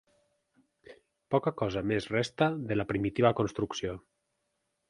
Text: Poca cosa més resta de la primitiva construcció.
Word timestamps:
Poca 1.35 1.53
cosa 1.59 1.85
més 1.91 2.09
resta 2.15 2.49
de 2.73 2.81
la 2.81 2.89
primitiva 2.93 3.33
construcció. 3.41 3.99